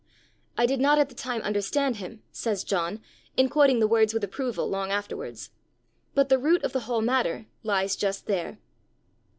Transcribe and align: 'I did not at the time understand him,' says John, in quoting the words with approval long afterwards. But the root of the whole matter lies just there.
'I 0.57 0.65
did 0.65 0.79
not 0.79 0.97
at 0.97 1.09
the 1.09 1.13
time 1.13 1.41
understand 1.43 1.97
him,' 1.97 2.23
says 2.31 2.63
John, 2.63 3.01
in 3.37 3.49
quoting 3.49 3.77
the 3.77 3.87
words 3.87 4.15
with 4.15 4.23
approval 4.23 4.67
long 4.67 4.89
afterwards. 4.89 5.51
But 6.15 6.27
the 6.27 6.39
root 6.39 6.63
of 6.63 6.73
the 6.73 6.79
whole 6.89 7.01
matter 7.01 7.45
lies 7.61 7.95
just 7.95 8.25
there. 8.25 8.57